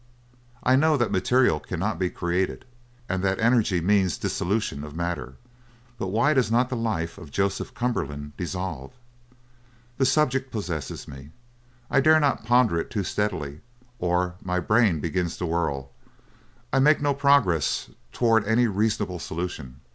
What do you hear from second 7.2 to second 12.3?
Joseph Cumberland dissolve? "The subject possesses me. I dare